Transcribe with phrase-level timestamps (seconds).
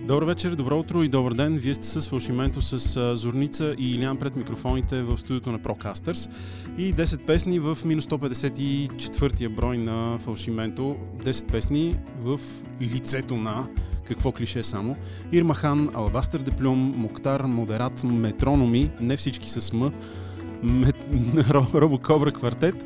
[0.00, 1.54] Добър вечер, добро утро и добър ден.
[1.58, 6.30] Вие сте с Фалшименто с Зорница и Илян пред микрофоните в студиото на Procasters
[6.78, 10.96] и 10 песни в минус 154-я брой на Фалшименто.
[11.24, 12.40] 10 песни в
[12.80, 13.66] лицето на
[14.08, 14.96] какво клише само.
[15.32, 19.92] Ирмахан, Алабастър Деплюм, Моктар, Модерат, Метрономи, не всички с М,
[20.62, 20.96] Мет...
[21.74, 22.84] Робокобра квартет,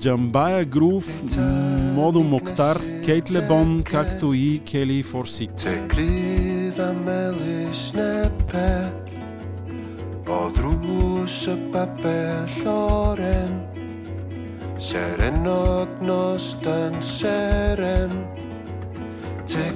[0.00, 1.04] Джамбая Грув,
[1.94, 5.56] Модо Моктар, Кейт Лебон, както и Кели Форсит.
[5.56, 7.38] Te gryða með
[7.70, 8.68] sneppe
[10.26, 12.16] og drúsa babbe
[12.56, 13.60] hlóren
[14.78, 18.10] Seren og nostan seren
[19.46, 19.72] Te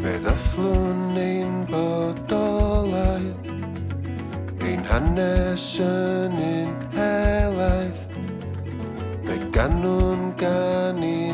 [0.00, 3.48] Fe ddathlwn ein bodolaeth
[4.64, 8.02] Ein hanes yn un helaeth.
[9.26, 11.29] Fe ganwn gan un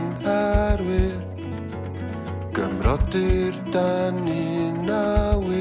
[2.86, 5.55] Rottur danni ná í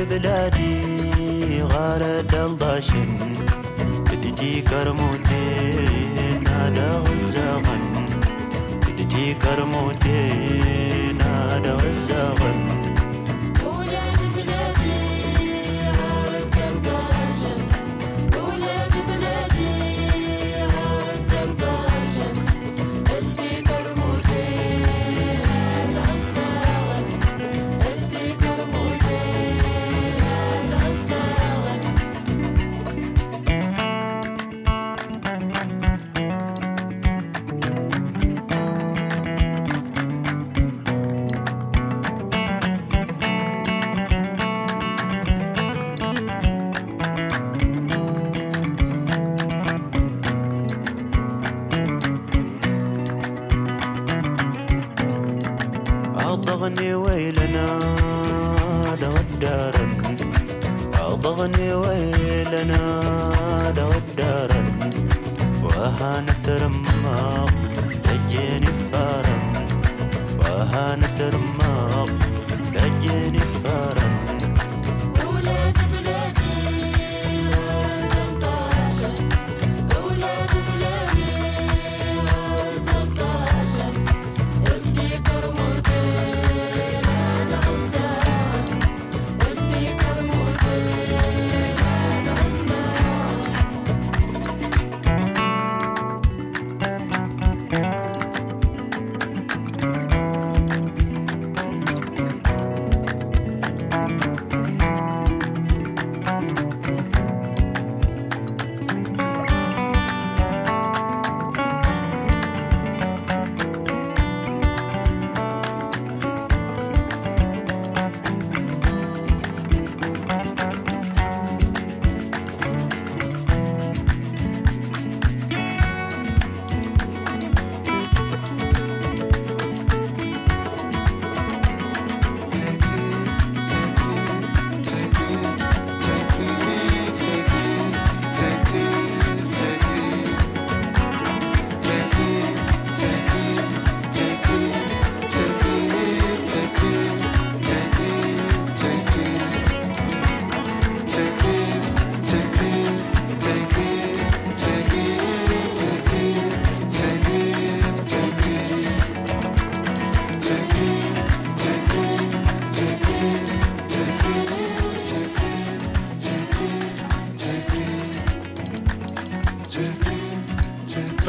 [0.00, 3.18] بلادي غارد الضاشن
[4.06, 8.06] بدتي كرموتين هذا غزاغن
[8.86, 10.57] بدتي كرموتين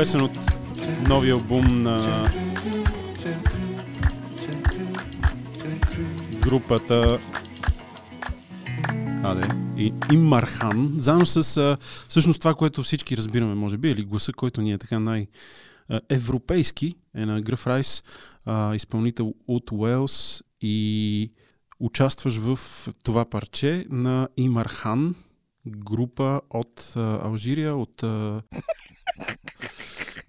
[0.10, 0.40] Песен от
[1.08, 2.30] новия албум на
[6.42, 7.20] групата
[9.24, 9.48] Аде,
[9.78, 11.78] и Имархан, заедно с
[12.10, 17.26] всъщност това, което всички разбираме, може би, или гласа, който ни е така най-европейски, е
[17.26, 18.04] на Гръф Райс,
[18.76, 21.32] изпълнител от Уелс и
[21.80, 22.60] участваш в
[23.04, 25.16] това парче на Имархан,
[25.68, 28.04] група от Алжирия, от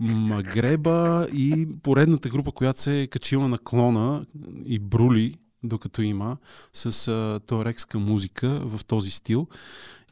[0.00, 4.26] Магреба и поредната група, която се е качила на клона
[4.64, 6.36] и брули, докато има,
[6.72, 9.46] с а, туарекска музика в този стил.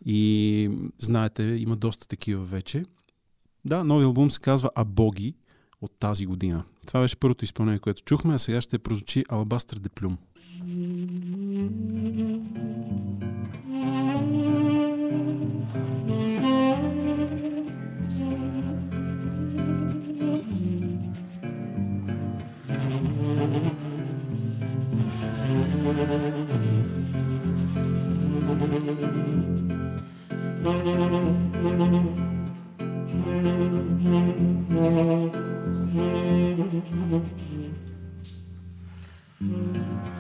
[0.05, 2.85] И знаете, има доста такива вече.
[3.65, 5.35] Да, новия албум се казва Абоги
[5.83, 6.65] от тази година.
[6.87, 10.19] Това беше първото изпълнение, което чухме, а сега ще прозвучи Алабастър Деплюм.
[39.41, 40.18] Mm-hmm.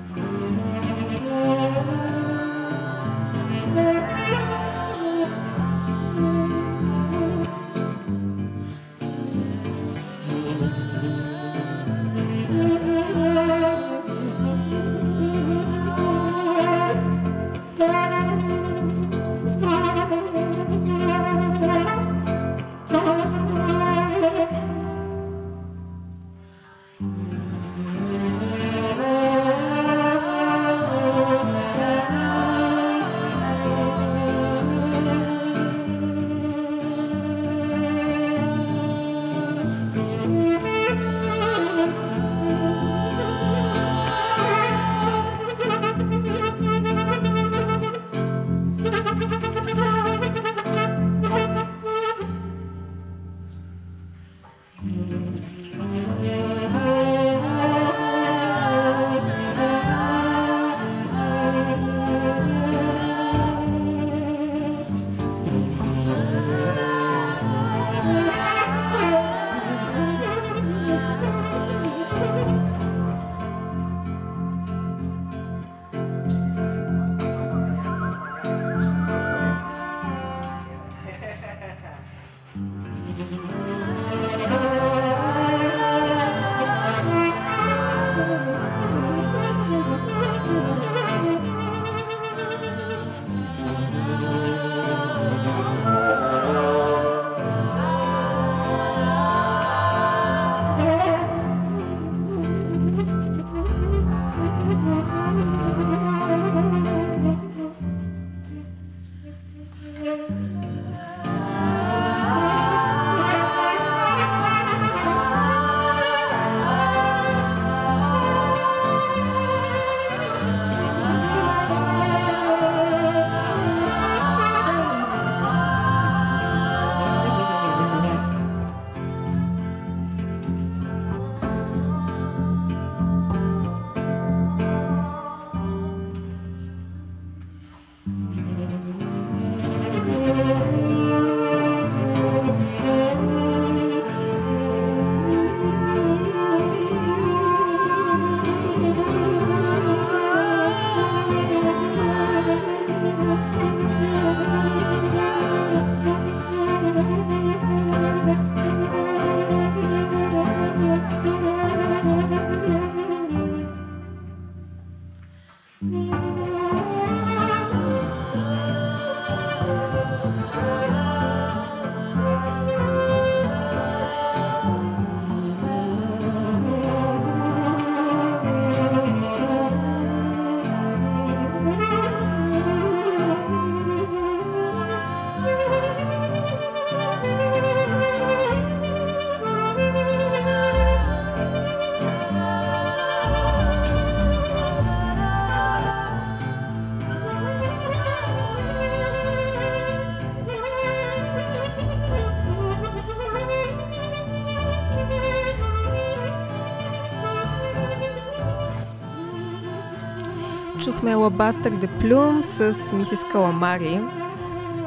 [210.88, 214.00] Чухме Лабастър де Плюм с Мисис Каламари.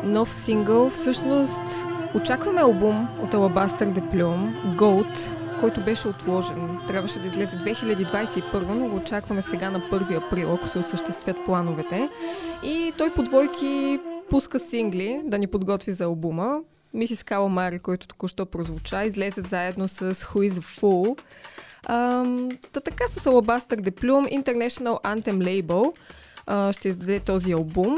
[0.04, 1.64] Нов сингъл, всъщност
[2.16, 6.80] Очакваме албум от Alabaster de Plume, Gold, който беше отложен.
[6.88, 12.10] Трябваше да излезе 2021, но го очакваме сега на 1 април, ако се осъществят плановете.
[12.64, 16.60] И той по двойки пуска сингли да ни подготви за албума.
[16.94, 21.18] Мисис Каламари, който току-що прозвуча, излезе заедно с Who is a Fool.
[21.86, 25.94] Ам, та така с Alabaster Plume, International Anthem Label,
[26.46, 27.98] а, ще издаде този албум.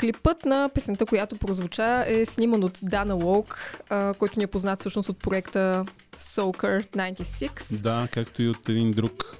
[0.00, 3.58] Клипът на песента, която прозвуча, е сниман от Дана Лок,
[3.90, 5.84] а, който ни е познат всъщност от проекта
[6.16, 7.80] Soaker 96.
[7.80, 9.36] Да, както и от един друг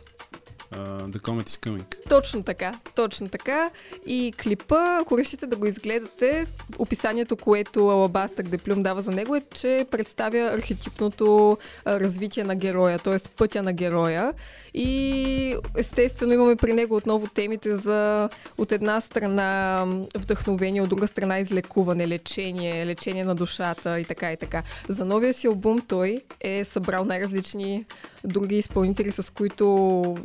[0.73, 2.09] uh, The Comet is Coming.
[2.09, 3.71] Точно така, точно така.
[4.07, 6.47] И клипа, ако решите да го изгледате,
[6.79, 13.17] описанието, което Алабастър Деплюм дава за него е, че представя архетипното развитие на героя, т.е.
[13.37, 14.33] пътя на героя.
[14.75, 19.87] И естествено имаме при него отново темите за от една страна
[20.17, 24.63] вдъхновение, от друга страна излекуване, лечение, лечение на душата и така и така.
[24.89, 27.85] За новия си албум той е събрал най-различни
[28.25, 30.17] други изпълнители, с които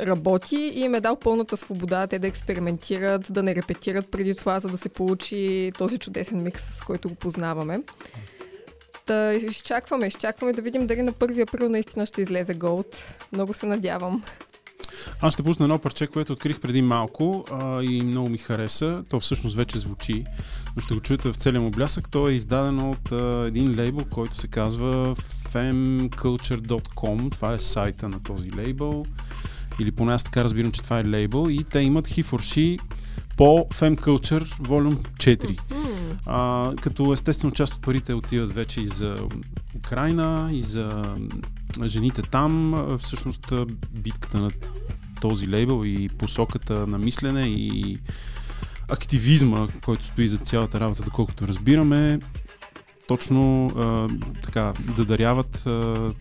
[0.00, 4.60] работи и им е дал пълната свобода те да експериментират, да не репетират преди това,
[4.60, 7.80] за да се получи този чудесен микс, с който го познаваме.
[9.06, 12.96] Та изчакваме, изчакваме да видим дали на 1 април наистина ще излезе Gold.
[13.32, 14.22] Много се надявам.
[15.20, 19.04] Аз ще пусна едно парче, което открих преди малко а, и много ми хареса.
[19.10, 20.24] То всъщност вече звучи,
[20.76, 22.08] но ще го чуете в целия му блясък.
[22.10, 25.14] То е издадено от а, един лейбъл, който се казва
[25.52, 27.32] femculture.com.
[27.32, 29.04] Това е сайта на този лейбъл.
[29.80, 31.48] Или поне аз така разбирам, че това е лейбъл.
[31.48, 32.80] И те имат He for She
[33.36, 35.58] по Femculture Volume 4.
[36.26, 39.18] А, като естествено част от парите отиват вече и за
[39.76, 41.16] Украина, и за
[41.84, 42.74] жените там.
[42.98, 43.52] Всъщност
[43.90, 44.50] битката на
[45.20, 47.98] този лейбъл и посоката на мислене и
[48.88, 52.20] активизма, който стои за цялата работа, доколкото разбираме,
[53.08, 54.08] точно а,
[54.42, 56.12] така да даряват а,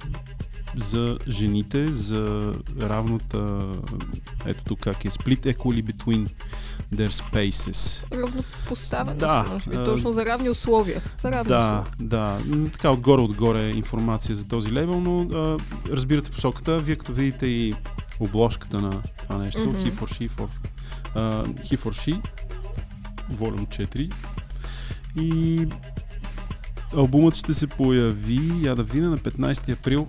[0.78, 3.66] за жените, за равната,
[4.46, 6.30] ето тук как е, split equally between
[6.96, 8.12] their spaces.
[8.22, 9.76] Равнопоставеност, Да, може би.
[9.76, 11.02] Точно за равни условия.
[11.18, 12.08] За равни Да, условия.
[12.10, 12.70] да.
[12.72, 15.58] Така отгоре-отгоре информация за този лейбъл, но а,
[15.90, 16.80] разбирате посоката.
[16.80, 17.74] Вие като видите и
[18.20, 19.78] обложката на това нещо, Мгм.
[19.78, 20.50] He for She, for,
[21.16, 22.22] а, He for She,
[23.34, 24.12] Volume 4.
[25.22, 25.68] И
[26.96, 30.08] албумът ще се появи, я да видя, на 15 април.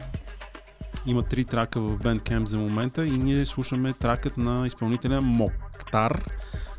[1.06, 6.24] Има три трака в Bandcamp за момента и ние слушаме тракът на изпълнителя Моктар,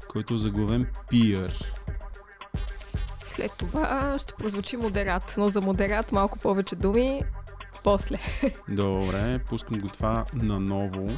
[0.08, 1.66] който е заглавен Peer.
[3.24, 7.22] След това ще прозвучи модерат, но за модерат малко повече думи
[7.84, 8.18] после.
[8.70, 11.18] Добре, пускам го това наново.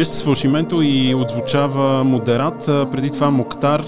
[0.00, 2.66] Вие сте с Фалшименто и отзвучава Модерат.
[2.66, 3.84] Преди това Моктар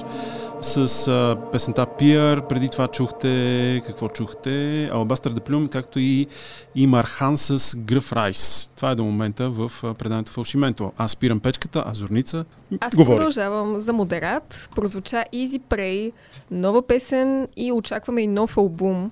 [0.61, 2.47] с а, песента Пиър.
[2.49, 3.83] Преди това чухте...
[3.87, 4.85] Какво чухте?
[4.93, 6.27] Алабастър Деплюм, както и,
[6.75, 8.71] и Мархан с Гръв Райс.
[8.77, 10.93] Това е до момента в преданието Фалшименто.
[10.99, 12.45] Аз спирам печката, а Зорница
[12.81, 13.17] Аз говори.
[13.17, 14.71] продължавам за Модерат.
[14.75, 16.13] Прозвуча Easy Prey,
[16.51, 19.11] нова песен и очакваме и нов албум.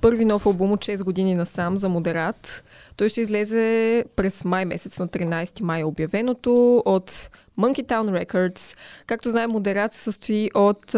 [0.00, 2.64] Първи нов албум от 6 години насам за Модерат.
[2.96, 8.76] Той ще излезе през май месец, на 13 май е обявеното от Monkey Town Records.
[9.06, 10.94] Както знаем, Модерат се състои от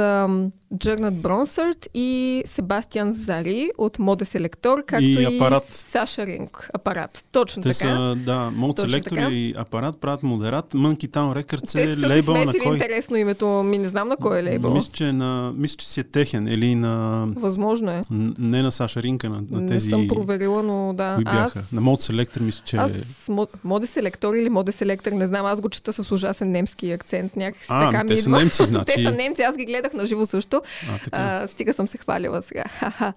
[0.79, 5.65] Джърнат Бронсърт и Себастиан Зари от Моде Селектор, както И и, Апарат.
[5.65, 6.71] Саша Ринг.
[6.75, 7.25] Апарат.
[7.33, 7.75] Точно Те така.
[7.75, 10.73] са, да, Мод Селектор и апарат правят Модерат.
[10.73, 12.73] Monkey Town Records Те е са си лейбъл на кой?
[12.73, 14.75] интересно името ми, не знам на кой е лейбъл.
[14.75, 17.27] Мисля, че, е на, мисля, че си е техен или на...
[17.29, 18.03] Възможно е.
[18.11, 19.89] н- Не на Саша Ринка, на, на Не тези...
[19.89, 21.15] съм проверила, но да.
[21.15, 21.59] Кои бяха?
[21.59, 22.77] Аз, На Мод Селектор мисля, че...
[22.77, 22.93] аз
[23.29, 27.37] мод- моде селектор или моде селектор, не знам, аз го чета с ужасен немски акцент.
[27.37, 28.39] Някакси А, така ами ми те са идва.
[28.39, 28.85] немци, значи.
[28.97, 30.63] те са немци, аз ги гледах на живо също.
[30.95, 31.19] А, така.
[31.43, 32.65] А, стига съм се хвалила сега.
[32.79, 33.13] Ха-ха.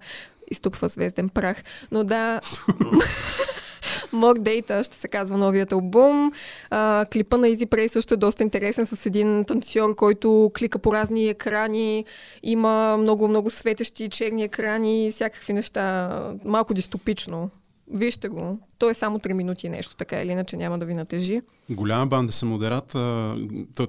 [0.50, 1.62] Изтупва звезден прах.
[1.90, 2.40] Но да,
[4.14, 6.32] Mock Data ще се казва новият албум.
[6.70, 10.92] А, клипа на Easy Prey също е доста интересен с един танцор, който клика по
[10.92, 12.04] разни екрани.
[12.42, 16.10] Има много-много светещи черни екрани, всякакви неща.
[16.44, 17.50] Малко дистопично.
[17.90, 18.58] Вижте го.
[18.78, 21.40] То е само 3 минути нещо, така или иначе няма да ви натежи.
[21.70, 22.94] Голяма банда са модерат.
[22.94, 23.36] а,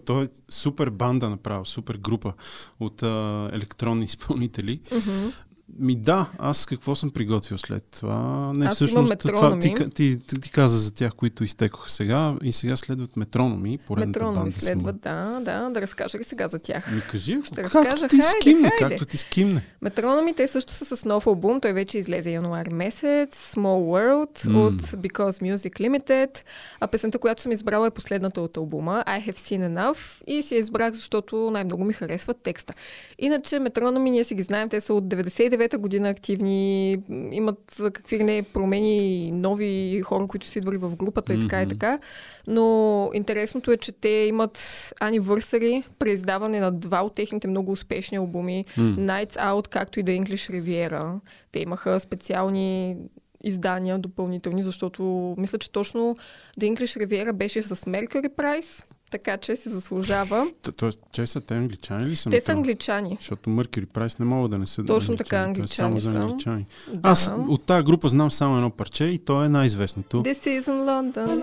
[0.06, 2.34] То, е супер банда направо, супер група
[2.80, 4.80] от а, електронни изпълнители.
[4.92, 5.32] Мгм.
[5.80, 8.52] Ми да, аз какво съм приготвил след това?
[8.54, 12.54] Не, Аз всъщност, това, ти, ти, ти, ти, каза за тях, които изтекоха сега и
[12.54, 14.52] сега следват метрономи, Метрономи банда.
[14.52, 15.70] следват, да, да.
[15.70, 16.92] Да разкажа ли сега за тях?
[16.92, 18.08] Ми кажи, Ще както разкажа.
[18.08, 18.96] ти Хайде, скимне, хайде.
[18.96, 19.64] както ти скимне.
[19.82, 21.62] Метрономи, те също са с нов албум.
[21.62, 23.54] Той вече излезе януари месец.
[23.56, 24.62] Small World М.
[24.62, 26.40] от Because Music Limited.
[26.80, 29.04] А песента, която съм избрала е последната от албума.
[29.08, 29.98] I Have Seen Enough.
[30.28, 32.74] И си я избрах, защото най-много ми харесва текста.
[33.20, 34.70] Иначе метрономи, ние си ги знаем.
[34.70, 35.10] Те са от
[35.58, 36.92] 99-та година активни.
[37.32, 42.00] Имат какви не промени нови хора, които са идвали в групата и така и така.
[42.48, 48.66] Но интересното е, че те имат анивърсари, преиздаване на два от техните много успешни албуми.
[48.78, 48.84] М.
[48.84, 51.20] Nights Out, както и The English Riviera.
[51.52, 52.98] Те имаха специални
[53.44, 56.18] издания допълнителни, защото мисля, че точно
[56.60, 60.48] The English Riviera беше с Mercury Price, така че се заслужава.
[60.64, 62.30] Т- Тоест, че са те англичани ли са?
[62.30, 63.18] Те са англичани.
[63.20, 66.66] Защото Mercury Price не могат да не са Точно така, е само за англичани англичани.
[66.94, 67.10] Да.
[67.10, 70.18] Аз от тази група знам само едно парче и то е най-известното.
[70.18, 71.42] This is in London.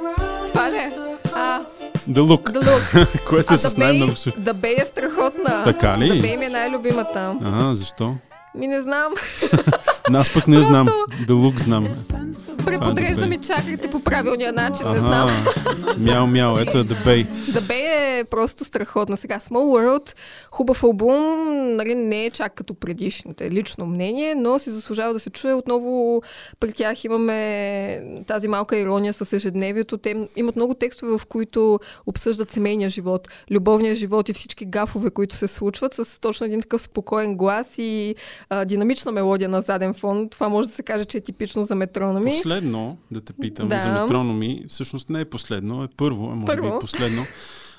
[0.49, 0.93] Това ли е?
[1.35, 1.61] А,
[2.09, 3.25] The Look, The Look.
[3.25, 4.13] което А е с най-много...
[4.13, 5.63] Су- The Bay е страхотна.
[5.65, 6.11] Така ли?
[6.11, 7.39] The Bay ми е най-любимата.
[7.45, 8.15] Ага, защо?
[8.55, 9.13] Ми не знам.
[10.13, 10.87] Аз пък не Просто- знам.
[11.27, 11.87] The Look знам.
[12.67, 15.31] Преподрежда The ми чакрите по правилния начин, не знам.
[15.99, 17.27] Мяу, мяу, ето е The Bay.
[17.31, 19.17] The Bay е просто страхотна.
[19.17, 19.51] Сега Small
[19.89, 20.15] World,
[20.51, 21.23] хубав албум,
[21.77, 25.55] нали, не е чак като предишните, лично мнение, но си заслужава да се чуе.
[25.55, 26.23] Отново
[26.61, 29.99] при тях имаме тази малка ирония с ежедневието.
[29.99, 35.37] Те имат много текстове, в които обсъждат семейния живот, любовния живот и всички гафове, които
[35.37, 38.15] се случват с точно един такъв спокоен глас и
[38.51, 40.29] а, динамична мелодия на заден фон.
[40.29, 42.31] Това може да се каже, че е типично за метрономи.
[42.31, 43.79] Последно, да те питам, Да.
[43.79, 46.77] за метрономи, всъщност не е последно, е първо, а може би Първо.
[46.77, 47.23] е последно.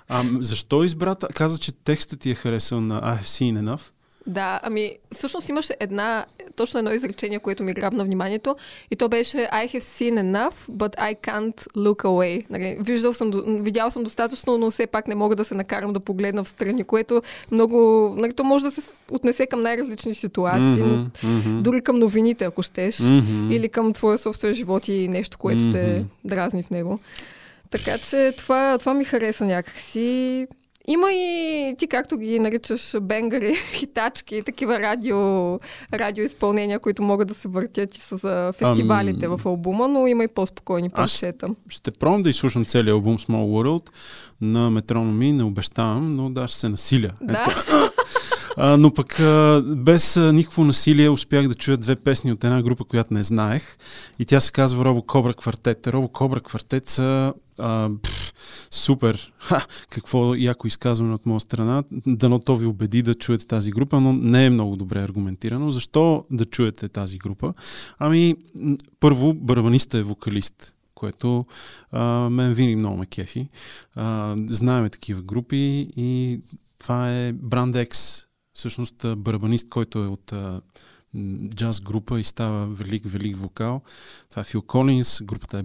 [0.08, 1.28] А, защо избрата?
[1.28, 3.82] Каза, че текстът ти е харесал на I have seen enough.
[4.28, 8.56] Да, ами всъщност имаше една, точно едно изречение, което ми грабна вниманието
[8.92, 12.46] и то беше I have seen enough, but I can't look away.
[12.50, 16.00] Нали, виждал съм, видял съм достатъчно, но все пак не мога да се накарам да
[16.00, 17.78] погледна в страни, което много,
[18.18, 21.62] нали, то може да се отнесе към най-различни ситуации, Мгм, мгм.
[21.64, 23.52] дори към новините, ако щеш, Мгм.
[23.52, 26.08] или към твоя собствен живот и нещо, което те Мгм.
[26.24, 27.00] дразни в него.
[27.70, 30.48] Така че това, това ми хареса някакси.
[30.88, 35.18] Има и ти, както ги наричаш, бенгари, хитачки, такива радио,
[35.94, 39.38] радиоизпълнения, които могат да се въртят и с а, фестивалите Ам.
[39.38, 41.48] в албума, но има и по-спокойни парчета.
[41.70, 43.90] Ще пробвам да изслушам целият албум Small World
[44.42, 47.12] на Метрономи, не обещавам, но да, ще се насиля.
[47.22, 47.46] Да,
[48.58, 52.62] А, но пък а, без а, никакво насилие успях да чуя две песни от една
[52.62, 53.78] група, която не знаех.
[54.20, 55.88] И тя се казва Робо Кобра Квартет.
[55.88, 58.34] Робо Кобра Квартет са а, пф,
[58.72, 59.34] супер.
[59.40, 61.84] Ха, какво яко изказване от моя страна.
[61.92, 65.72] Дано то ви убеди да чуете тази група, но не е много добре аргументирано.
[65.72, 67.54] Защо да чуете тази група?
[68.00, 68.36] Ами,
[69.00, 71.46] първо, барабаниста е вокалист което
[71.92, 73.48] а, мен винаги много ме кефи.
[73.96, 76.40] А, знаеме такива групи и
[76.80, 80.34] това е Brand X, всъщност барабанист, който е от
[81.56, 83.82] джаз група и става велик, велик вокал.
[84.30, 85.64] Това е Фил Колинс, групата е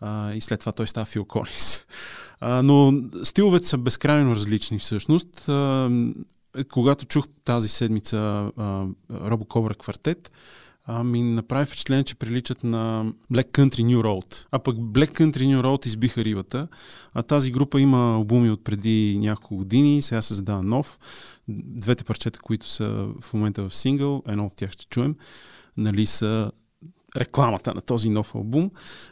[0.00, 1.80] а, и след това той става Фил Колинс.
[2.40, 5.48] А, но стиловете са безкрайно различни всъщност.
[5.48, 5.90] А,
[6.70, 8.50] когато чух тази седмица
[9.10, 10.32] Робо Кобра квартет,
[10.86, 14.46] а, ми направи впечатление, че приличат на Black Country New Road.
[14.50, 16.68] А пък Black Country New Road избиха рибата.
[17.14, 20.98] А тази група има албуми от преди няколко години, сега се задава нов.
[21.48, 25.16] Двете парчета, които са в момента в сингъл, едно от тях ще чуем,
[25.76, 26.52] нали са
[27.16, 28.70] рекламата на този нов албум.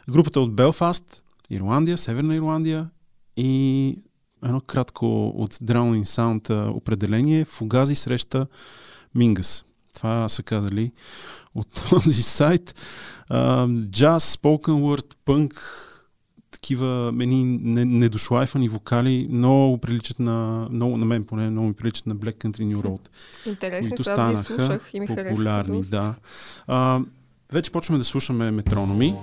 [0.09, 2.89] Групата от Белфаст, Ирландия, Северна Ирландия
[3.37, 3.95] и
[4.43, 8.47] едно кратко от Drowning Sound определение Фугази среща
[9.15, 9.65] Мингас.
[9.93, 10.91] Това са казали
[11.55, 12.75] от този сайт.
[13.89, 15.53] Джаз, spoken word, пънк,
[16.61, 22.05] такива мени не- недошлайфани вокали, много приличат на, много, на мен поне, много ми приличат
[22.07, 22.99] на Black Country New Road,
[23.47, 25.81] интересни които станаха слушах и ми популярни.
[25.81, 26.15] Да.
[26.67, 26.99] А,
[27.53, 29.15] вече почваме да слушаме метрономи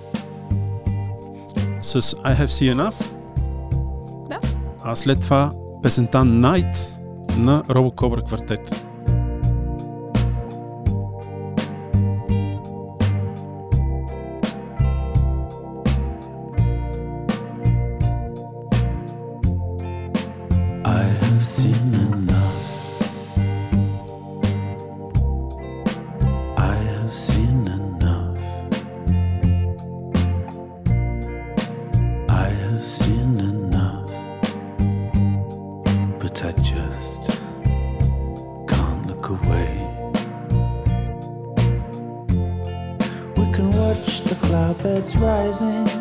[1.83, 3.15] с I Have Seen Enough.
[4.29, 4.39] Да.
[4.83, 6.77] А след това песента Night
[7.37, 8.88] на Робо Кобра квартет.
[45.17, 45.98] rising.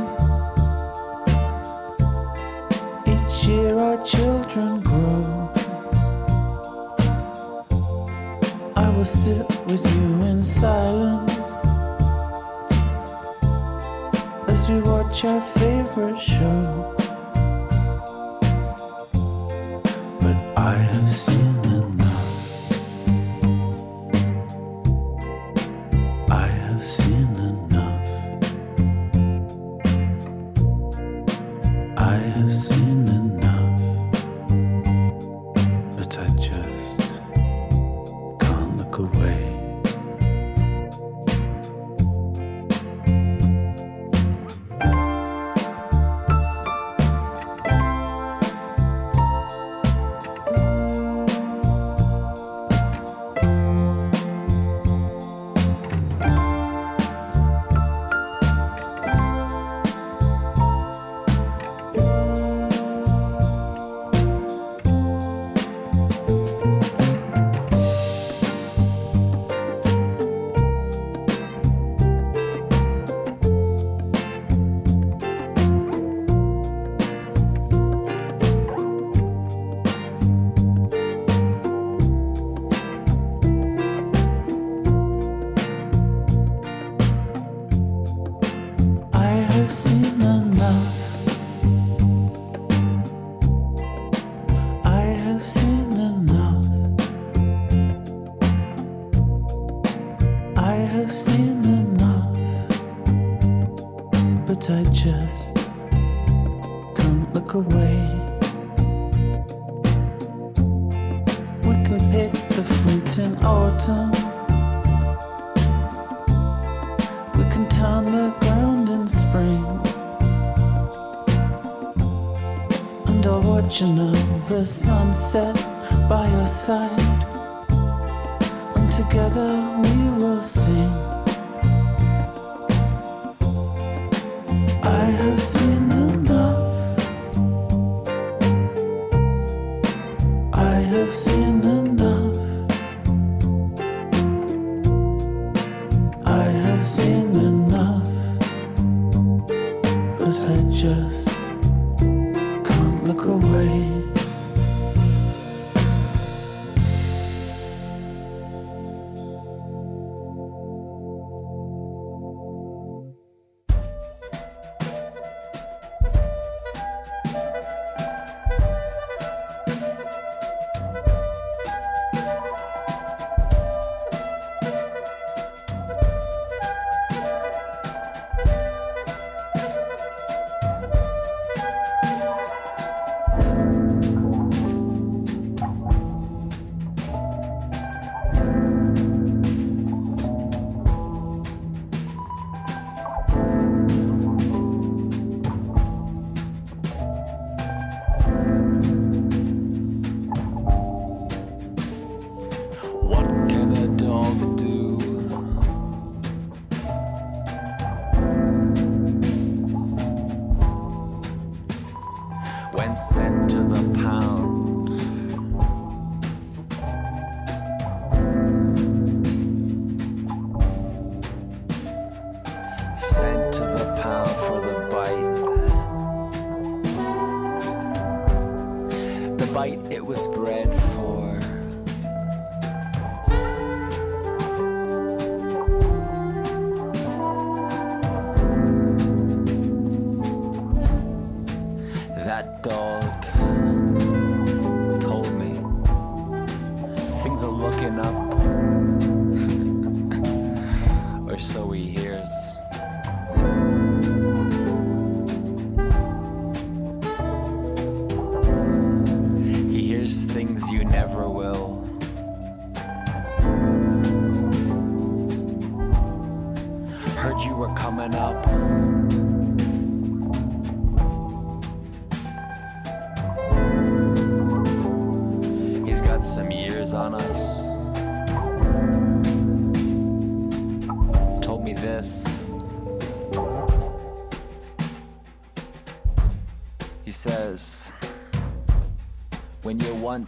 [212.98, 214.47] Sent to the pound.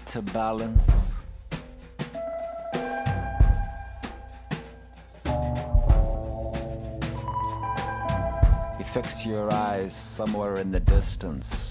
[0.10, 1.13] to balance.
[8.80, 11.69] You fix your eyes somewhere in the distance.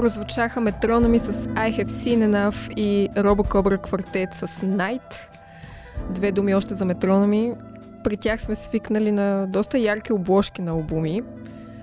[0.00, 5.14] Прозвучаха метрономи с I Have Seen Enough и Робокобра квартет с Night.
[6.10, 7.52] Две думи още за метрономи.
[8.04, 11.22] При тях сме свикнали на доста ярки обложки на албуми.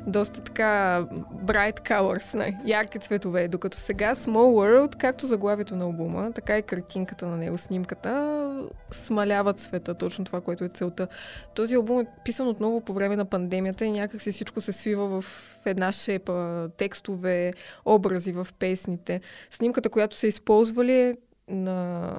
[0.07, 1.01] Доста така
[1.45, 6.61] bright colors, не, ярки цветове, докато сега Small World, както заглавието на албума, така и
[6.61, 8.41] картинката на него, снимката,
[8.91, 11.07] смалява цвета, точно това, което е целта.
[11.55, 15.21] Този албум е писан отново по време на пандемията и някак си всичко се свива
[15.21, 15.25] в
[15.65, 17.53] една шепа, текстове,
[17.85, 19.21] образи в песните.
[19.51, 21.15] Снимката, която са използвали е
[21.47, 22.11] на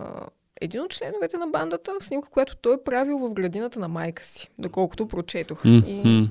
[0.61, 4.49] един от членовете на бандата, снимка, която той е правил в градината на майка си,
[4.59, 5.65] доколкото прочетох.
[5.65, 6.25] И Мгм.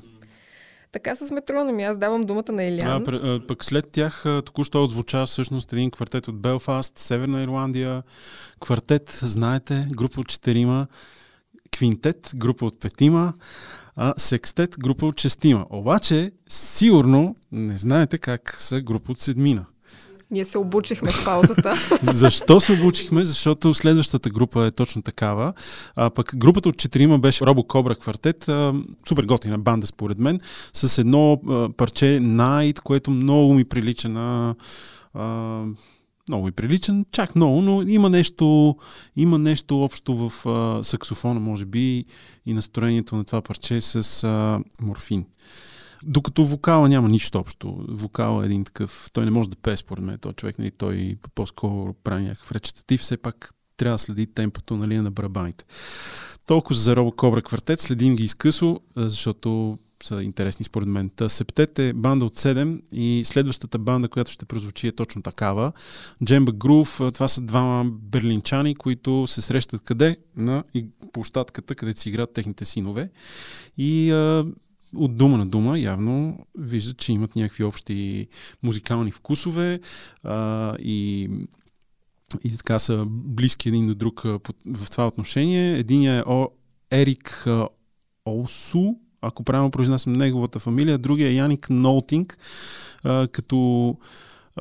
[0.91, 1.83] Така с метрономи.
[1.83, 3.03] Аз давам думата на Илян.
[3.07, 8.03] а, пък след тях току-що отзвуча всъщност един квартет от Белфаст, Северна Ирландия.
[8.59, 10.87] Квартет, знаете, група от четирима.
[11.71, 13.33] Квинтет, група от петима.
[13.95, 15.65] А секстет, група от шестима.
[15.69, 19.65] Обаче, сигурно не знаете как са група от седмина.
[20.31, 21.73] Ние се обучихме в паузата.
[22.01, 23.23] Защо се обучихме?
[23.23, 25.53] Защото следващата група е точно такава.
[25.95, 28.49] А пък групата от четирима беше Робо Кобра квартет.
[28.49, 28.73] А,
[29.07, 30.39] супер готина банда според мен.
[30.73, 34.55] С едно а, парче Night, което много ми прилича на...
[35.13, 35.63] А,
[36.29, 38.75] много ми прилича, чак много, но има нещо,
[39.15, 42.05] има нещо общо в а, саксофона, може би,
[42.45, 45.25] и настроението на това парче с а, морфин.
[46.03, 47.85] Докато вокала няма нищо общо.
[47.89, 49.09] Вокала е един такъв...
[49.13, 50.17] Той не може да пее според мен.
[50.17, 53.01] Той човек, нали, той по-скоро прави някакъв речитатив.
[53.01, 55.65] Все пак трябва да следи темпото нали, на барабаните.
[56.45, 57.79] Толкова за Робо Кобра квартет.
[57.79, 61.09] Следим ги изкъсо, защото са интересни според мен.
[61.09, 65.71] Та Септет е банда от 7 и следващата банда, която ще прозвучи е точно такава.
[66.25, 70.17] Джемба Грув, това са двама берлинчани, които се срещат къде?
[70.35, 70.63] На
[71.13, 73.09] площадката, където си играят техните синове.
[73.77, 74.45] И а,
[74.97, 78.27] от дума на дума явно виждат, че имат някакви общи
[78.63, 79.79] музикални вкусове
[80.23, 81.29] а, и,
[82.43, 84.21] и така са близки един до друг
[84.65, 85.77] в това отношение.
[85.77, 86.47] Единият е О,
[86.91, 87.47] Ерик
[88.25, 92.37] Олсу, ако правилно произнасям неговата фамилия, другия е Яник Нолтинг,
[93.03, 93.97] а, като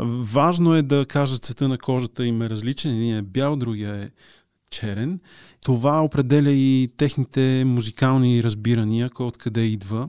[0.04, 2.96] важно е да кажа цвета на кожата им е различен.
[2.96, 4.10] Един е бял, другия е
[4.70, 5.20] черен.
[5.64, 10.08] Това определя и техните музикални разбирания, кой откъде идва.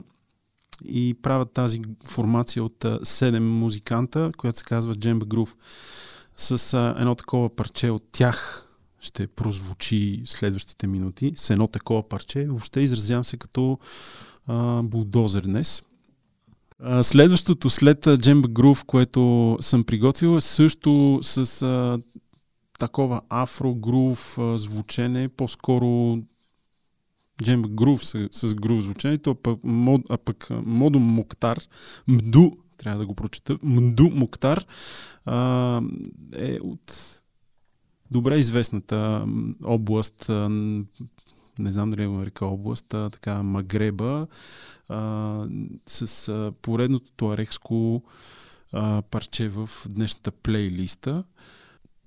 [0.84, 5.56] И правят тази формация от а, 7 музиканта, която се казва Джемба Грув.
[6.36, 8.68] С а, едно такова парче от тях
[9.00, 11.32] ще прозвучи следващите минути.
[11.36, 12.46] С едно такова парче.
[12.46, 13.78] Въобще изразявам се като
[14.46, 15.82] а, булдозер днес.
[16.80, 21.98] А, следващото след а, Джемба Грув, което съм приготвил е също с а,
[22.78, 26.18] такова афро-грув а, звучене, по-скоро
[27.42, 30.18] Джемба Грув с, с грув звучене, то пък, мод, а
[30.50, 31.60] а, Модо Моктар,
[32.06, 34.66] Мду, трябва да го прочета, Мду Моктар
[35.24, 35.80] а,
[36.36, 37.20] е от
[38.10, 39.26] добре известната
[39.64, 40.48] област, а,
[41.58, 44.26] не знам дали го нарека област, а, така Магреба,
[44.88, 45.46] а,
[45.86, 48.02] с а, поредното туарекско
[48.72, 51.24] а, парче в днешната плейлиста.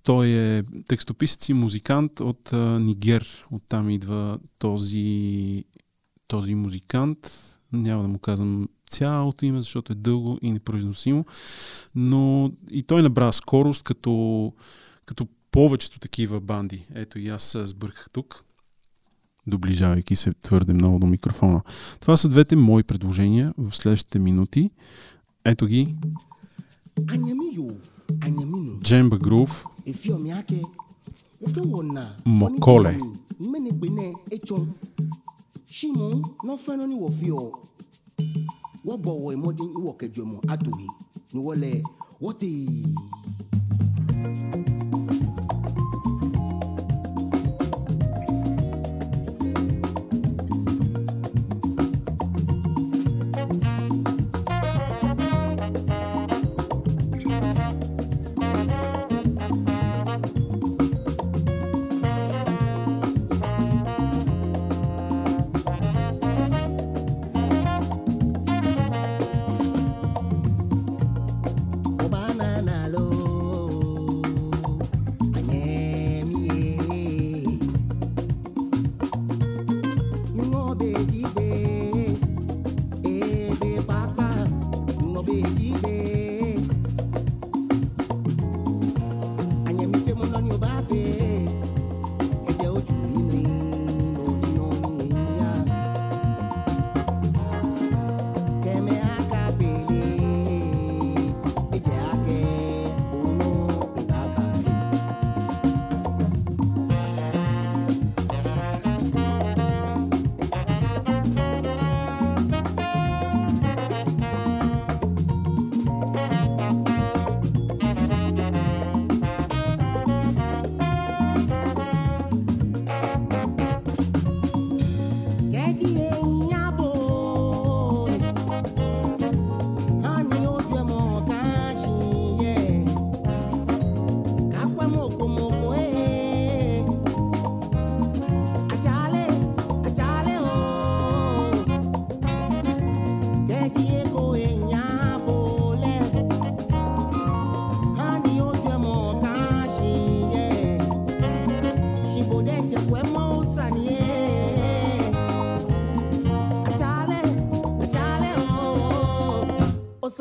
[0.04, 3.46] Той е текстописец и музикант от а, Нигер.
[3.52, 5.64] Оттам идва този,
[6.28, 7.18] този музикант.
[7.74, 11.26] Няма да му казвам цялото име, защото е дълго и непроизносимо.
[11.96, 14.54] Но и той набра скорост, като,
[15.06, 16.88] като повечето такива банди.
[16.96, 18.44] Ето и аз сбърках тук,
[19.48, 21.62] доближавайки се твърде много до микрофона.
[22.00, 24.72] Това са двете мои предложения в следващите минути.
[25.46, 25.96] Ето ги.
[28.84, 30.58] Джемба Грув efiɔmi akɛ
[31.42, 32.04] wofɛ wɔna
[32.40, 32.92] mɔkɔlɛ
[33.44, 34.06] mmenegbe nɛ
[34.36, 34.56] etsɔ
[35.76, 36.06] simu
[36.46, 37.40] n'ɔfɛn nɔ ni wɔ fiɔ
[38.88, 40.88] wɔgbɔ wɔ emɔdi ni wɔ kɛdzɔmɔ atohi
[41.34, 41.70] ni wɔlɛ
[42.24, 42.86] wɔtee.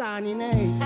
[0.01, 0.80] signing name.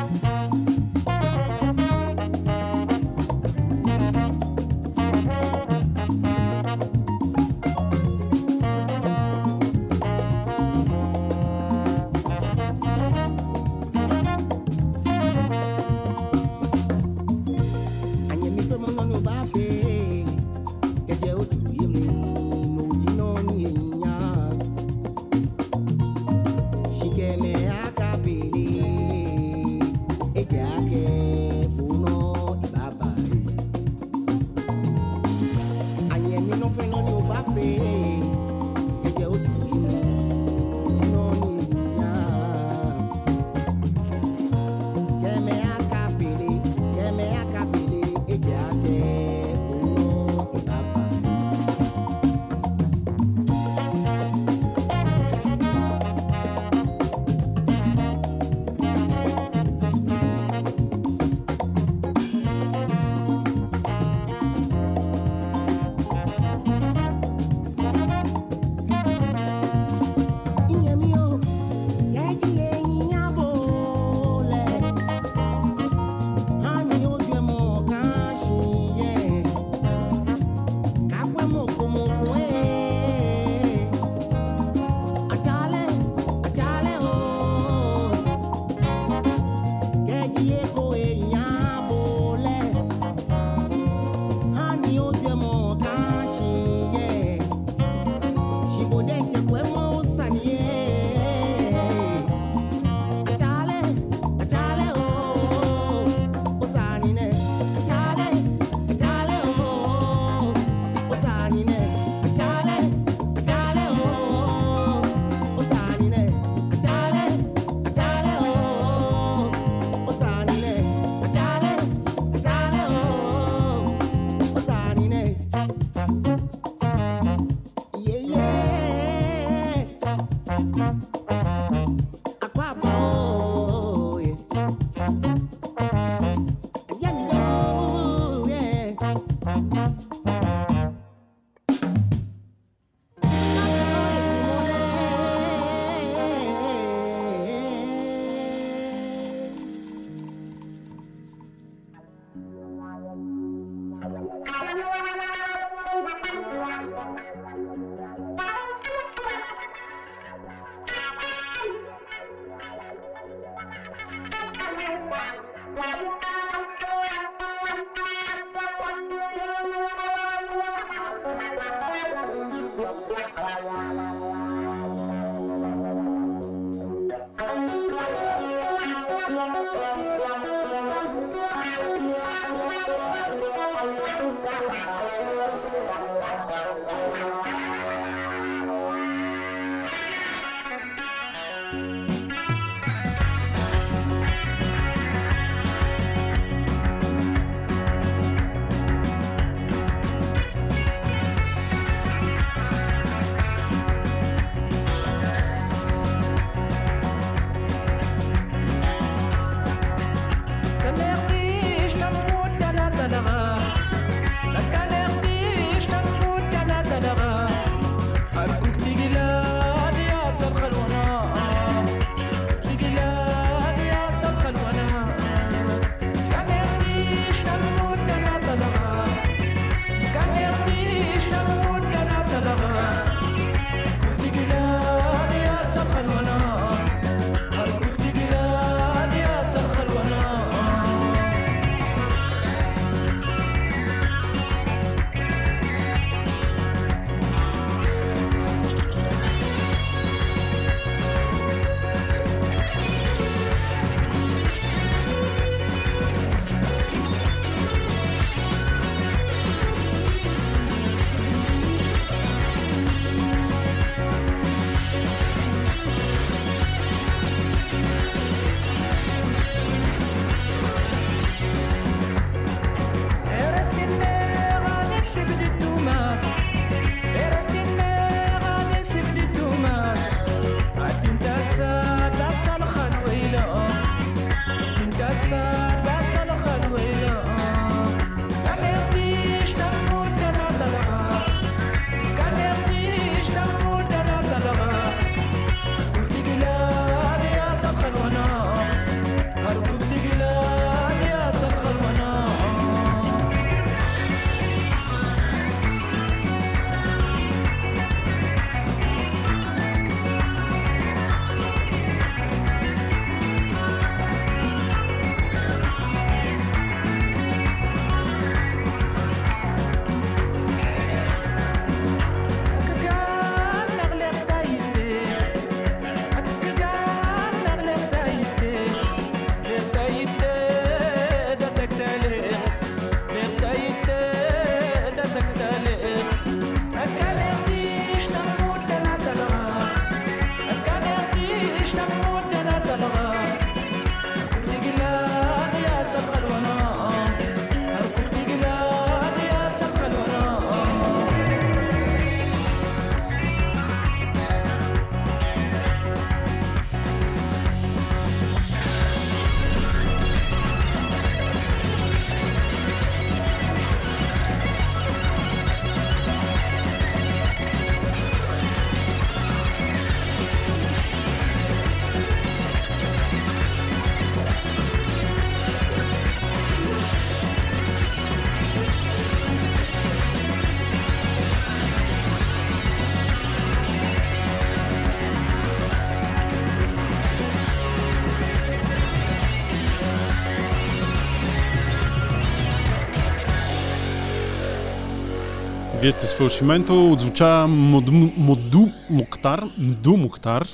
[395.85, 396.93] Вие сте с фалшименто.
[396.93, 399.51] Отзвуча Моду, Моду Моктар.
[399.59, 400.49] Мду Моктар.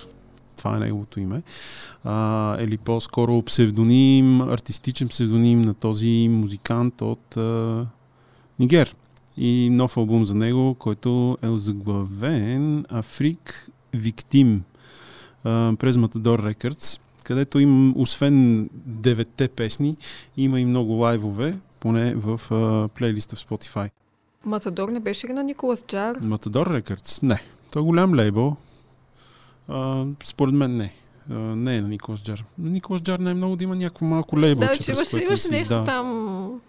[0.57, 1.43] Това е неговото име.
[2.05, 7.87] А, или по-скоро псевдоним, артистичен псевдоним на този музикант от а,
[8.59, 8.95] Нигер.
[9.37, 14.63] И нов албум за него, който е озаглавен Африк Виктим
[15.43, 19.97] през Matador Records, където има, освен деветте песни,
[20.37, 23.91] има и много лайвове, поне в а, плейлиста в Spotify.
[24.47, 26.17] Матадор не беше ли на Николас Джар?
[26.21, 27.23] Matador Records?
[27.23, 27.43] Не.
[27.73, 28.57] Той е голям лейбъл.
[29.69, 30.93] А, според мен не.
[31.31, 32.45] А, не е на Николас Джар.
[32.59, 34.69] На Николас Джар не е много да има някакво малко лейбъл.
[34.69, 36.61] Да, че имаше, имаше нещо там.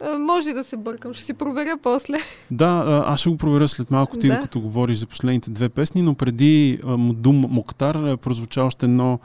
[0.00, 2.18] А, Може да се бъркам, ще си проверя после.
[2.50, 4.34] Да, аз ще го проверя след малко, ти Да.
[4.34, 9.18] докато говориш за последните две песни, но преди Мудум Моктар прозвуча още едно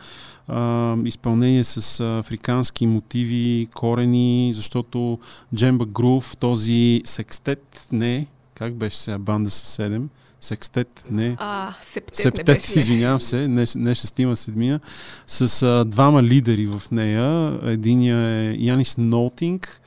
[0.50, 5.20] а, изпълнение с африкански мотиви, корени, защото
[5.56, 10.10] Джемба Грув, този секстет, не, как беше сега банда с седем,
[10.41, 12.80] секстет, не, А, септет, не Септет, беше ли?
[12.80, 14.80] извинявам се, не, не шестима, седмина,
[15.28, 17.60] с а, двама лидери в нея.
[17.64, 19.82] Единия е Янис Нолтинг,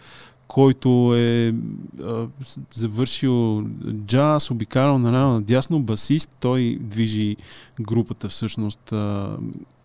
[0.49, 1.55] който е
[2.03, 2.27] а,
[2.75, 3.65] завършил
[4.07, 6.31] джаз, обикалял наляво надясно, басист.
[6.41, 7.37] Той движи
[7.81, 9.37] групата всъщност, а,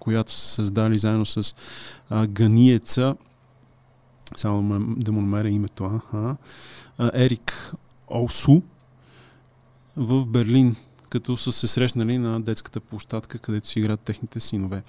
[0.08, 1.56] която са създали заедно с
[2.10, 3.16] а, ганиеца,
[4.36, 6.38] само да му- намеря името, аха,
[6.98, 7.74] а, Ерик
[8.12, 8.62] Олсу
[9.96, 10.76] в Берлин,
[11.10, 14.84] като са се срещнали на детската площадка, където си играят техните синове.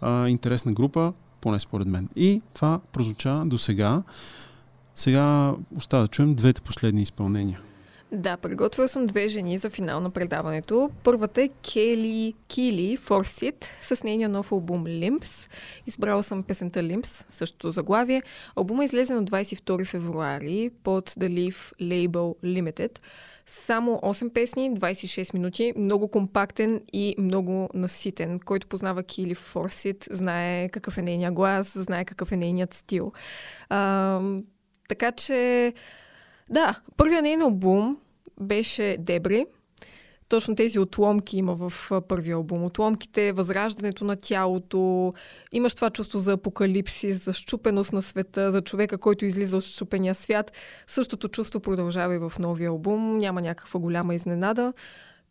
[0.00, 2.08] А, интересна група, поне според мен.
[2.16, 4.02] И това прозвуча до сега.
[4.94, 7.60] Сега остава да чуем двете последни изпълнения.
[8.12, 10.90] Да, приготвила съм две жени за финал на предаването.
[11.04, 15.50] Първата е Кели Кили Форсит с нейния нов албум Limps.
[15.86, 18.22] Избрала съм песента Limps, същото заглавие.
[18.56, 22.98] Албума излезе на 22 февруари под The Leaf Label Limited.
[23.46, 28.40] Само 8 песни, 26 минути, много компактен и много наситен.
[28.40, 33.12] Който познава Кили Форсит, знае какъв е нейният глас, знае какъв е нейният стил.
[33.68, 34.20] А,
[34.88, 35.72] така че,
[36.50, 37.96] да, първият нейн албум
[38.40, 39.46] беше Дебри.
[40.28, 42.64] Точно тези отломки има в първия албум.
[42.64, 45.12] Отломките, възраждането на тялото,
[45.52, 50.14] имаш това чувство за апокалипсис, за щупеност на света, за човека, който излиза от щупения
[50.14, 50.52] свят.
[50.86, 53.18] Същото чувство продължава и в новия албум.
[53.18, 54.72] Няма някаква голяма изненада.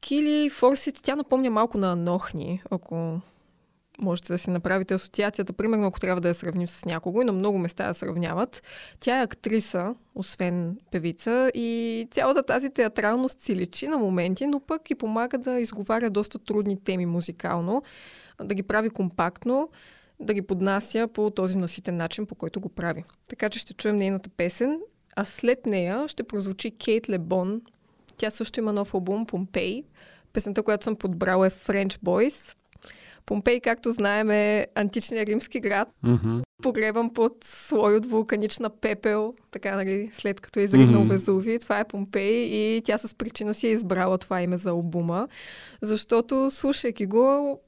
[0.02, 3.22] Кили Форсит, тя напомня малко на Нохни, ако
[4.02, 7.32] можете да си направите асоциацията, примерно ако трябва да я сравним с някого и на
[7.32, 8.64] много места я сравняват.
[9.00, 14.90] Тя е актриса, освен певица и цялата тази театралност си личи на моменти, но пък
[14.92, 17.84] и помага да изговаря доста трудни теми музикално,
[18.44, 19.70] да ги прави компактно,
[20.20, 23.04] да ги поднася по този наситен начин, по който го прави.
[23.28, 24.80] Така че ще чуем нейната песен,
[25.16, 27.62] а след нея ще прозвучи Кейт Лебон.
[28.18, 29.84] Тя също има нов албум Помпей.
[30.34, 32.56] Песента, която съм подбрала е French Boys.
[33.30, 36.42] Помпей, както знаем, е античният римски град, Mm-hmm.
[36.64, 41.10] погребан под слой от вулканична пепел, така нали, след като е изригнал Мгм.
[41.10, 41.60] Везуви.
[41.60, 45.28] Това е Помпей и тя с причина си е избрала това име за албума,
[45.82, 47.60] защото слушайки го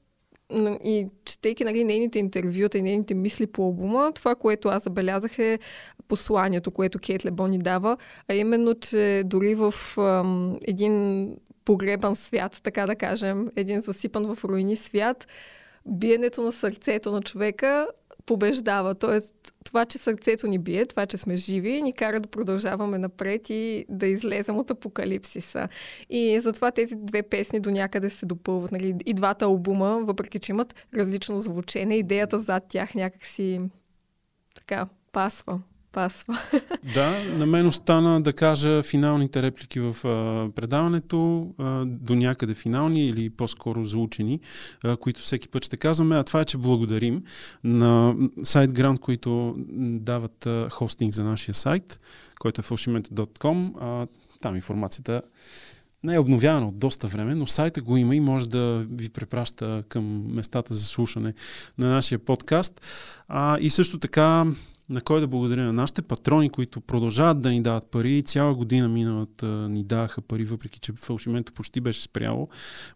[0.84, 5.58] и четейки нали, нейните интервюта и нейните мисли по албума, това, което аз забелязах е
[6.08, 7.96] посланието, което Кейт Лебон ни дава,
[8.28, 11.26] а именно, че дори в ам, един
[11.64, 15.26] погребан свят, така да кажем, един засипан в руини свят,
[15.86, 17.88] биенето на сърцето на човека
[18.26, 18.94] побеждава.
[18.94, 19.34] Тоест,
[19.64, 23.84] това, че сърцето ни бие, това, че сме живи, ни кара да продължаваме напред и
[23.88, 25.68] да излезем от апокалипсиса.
[26.10, 28.72] И затова тези две песни до някъде се допълват.
[28.72, 28.94] Нали?
[29.06, 33.60] И двата албума, въпреки че имат различно звучене, идеята зад тях някакси
[34.54, 35.60] така пасва.
[35.92, 36.38] Пасва.
[36.94, 43.06] Да, на мен остана да кажа финалните реплики в а, предаването, а, до някъде финални
[43.06, 44.40] или по-скоро заучени,
[44.84, 46.18] а, които всеки път ще казваме.
[46.18, 47.22] А това е, че благодарим
[47.64, 52.00] на SiteGround, които дават а, хостинг за нашия сайт,
[52.38, 53.72] който е falshimento.com.
[53.80, 54.06] А,
[54.40, 55.22] там информацията
[56.04, 59.82] не е обновявана от доста време, но сайта го има и може да ви препраща
[59.88, 61.34] към местата за слушане
[61.78, 62.80] на нашия подкаст.
[63.28, 64.46] А, и също така
[64.88, 68.22] на кой да благодаря на нашите патрони, които продължават да ни дават пари.
[68.22, 72.48] Цяла година миналата ни даваха пари, въпреки че фалшименто почти беше спряло.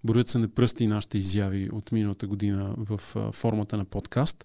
[0.04, 4.44] Броят се не пръсти нашите изяви от миналата година в а, формата на подкаст.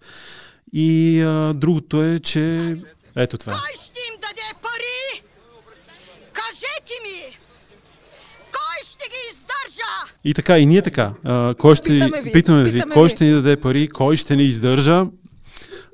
[0.73, 2.75] И а, другото е, че...
[3.15, 3.51] Ето това.
[3.53, 5.23] Кой ще им даде пари?
[6.33, 7.37] Кажете ми!
[8.51, 10.11] Кой ще ги издържа?
[10.23, 11.13] И така, и ние така.
[11.23, 13.09] А, кой ще, Питаме ви, питаме ви, питаме кой ви.
[13.09, 15.05] ще ни даде пари, кой ще ни издържа.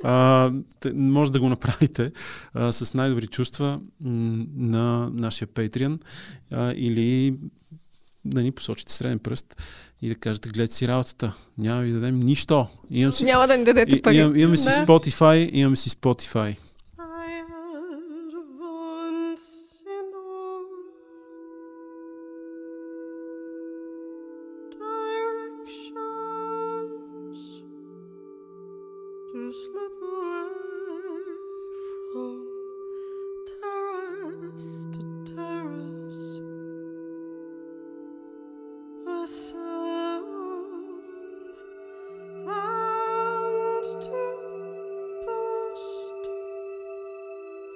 [0.04, 0.52] А,
[0.94, 2.12] може да го направите
[2.54, 3.80] а, с най-добри чувства
[4.58, 6.00] на нашия Patreon
[6.54, 7.36] а, или
[8.26, 9.56] да ни посочите среден пръст
[10.02, 11.34] и да кажете, гледайте си работата.
[11.58, 12.68] Няма да ви дадем нищо.
[12.92, 14.18] Имам си, Няма да ни дадете пари.
[14.18, 14.86] имам, имаме си Да.
[14.86, 16.56] Spotify, имаме си Spotify.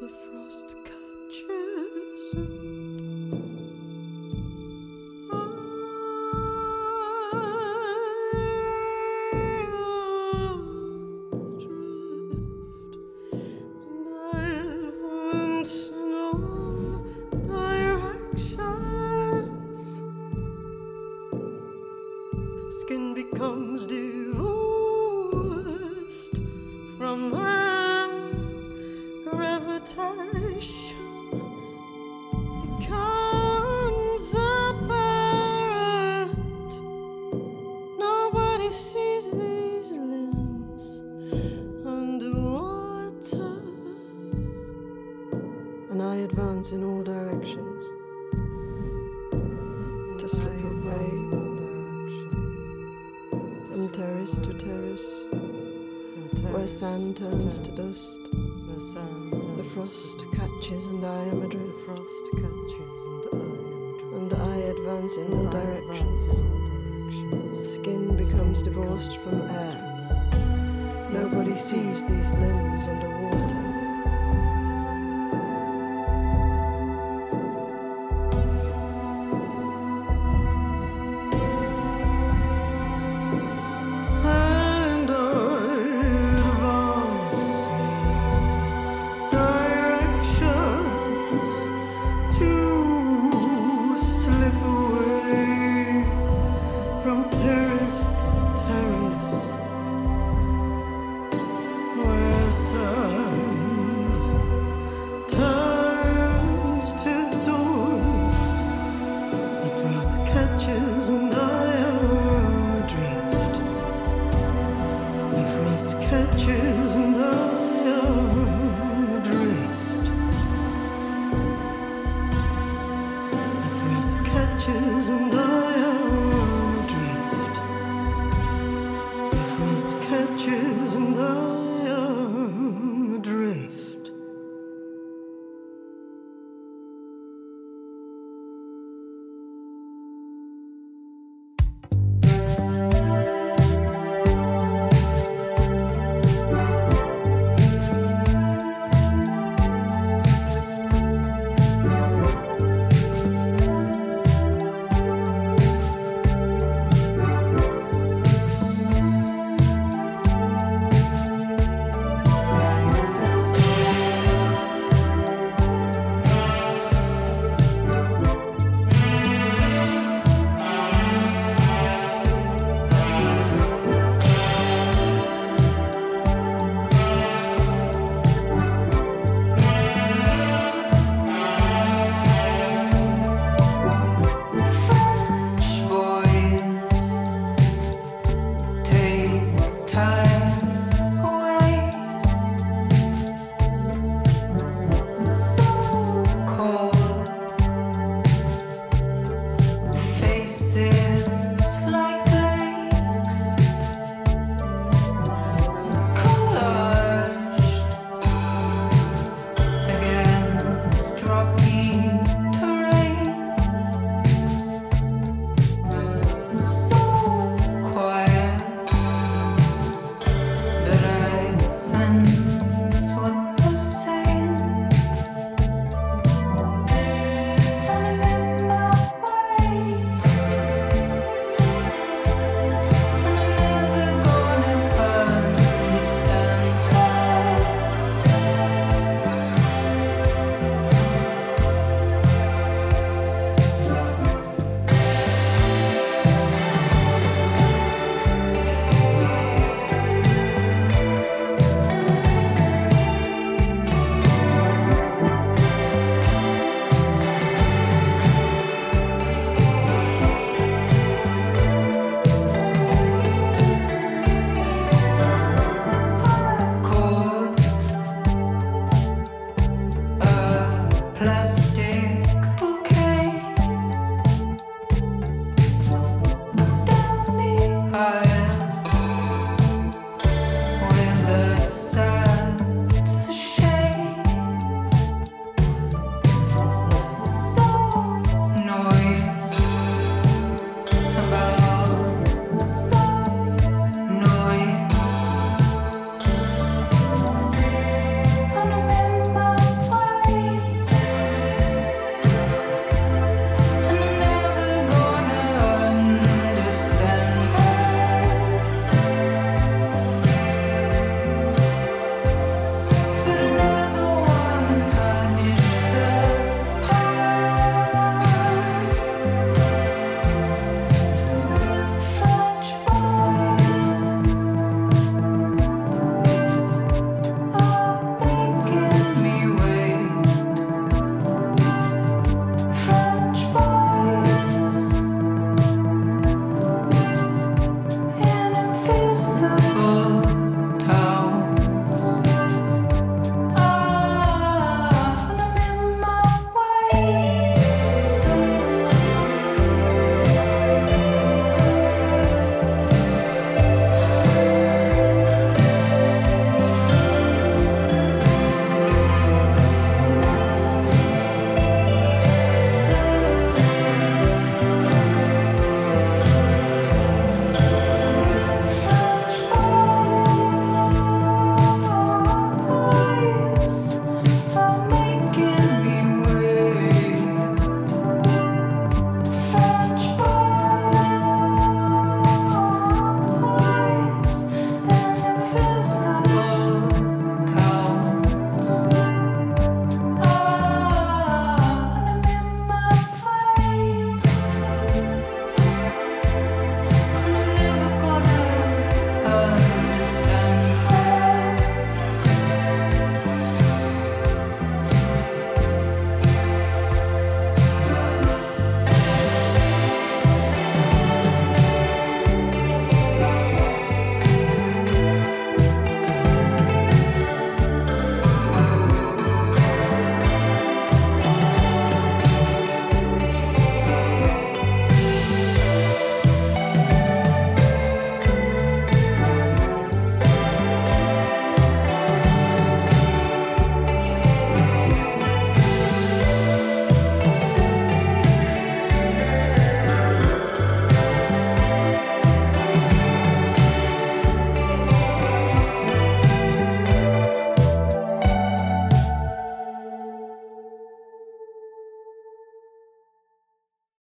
[0.01, 2.33] The frost catches